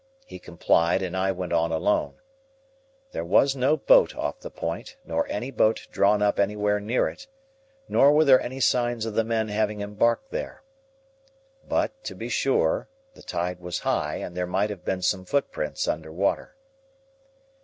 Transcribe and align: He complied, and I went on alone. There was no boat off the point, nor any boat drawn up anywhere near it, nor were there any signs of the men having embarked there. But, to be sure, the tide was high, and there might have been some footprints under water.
He 0.25 0.39
complied, 0.39 1.03
and 1.03 1.15
I 1.15 1.31
went 1.31 1.53
on 1.53 1.71
alone. 1.71 2.15
There 3.11 3.23
was 3.23 3.55
no 3.55 3.77
boat 3.77 4.15
off 4.15 4.39
the 4.39 4.49
point, 4.49 4.97
nor 5.05 5.27
any 5.27 5.51
boat 5.51 5.87
drawn 5.91 6.23
up 6.23 6.39
anywhere 6.39 6.79
near 6.79 7.07
it, 7.07 7.27
nor 7.87 8.11
were 8.11 8.25
there 8.25 8.41
any 8.41 8.59
signs 8.61 9.05
of 9.05 9.13
the 9.13 9.23
men 9.23 9.49
having 9.49 9.79
embarked 9.79 10.31
there. 10.31 10.63
But, 11.69 12.03
to 12.05 12.15
be 12.15 12.29
sure, 12.29 12.89
the 13.13 13.21
tide 13.21 13.59
was 13.59 13.81
high, 13.85 14.15
and 14.15 14.35
there 14.35 14.47
might 14.47 14.71
have 14.71 14.83
been 14.83 15.03
some 15.03 15.23
footprints 15.23 15.87
under 15.87 16.11
water. 16.11 16.55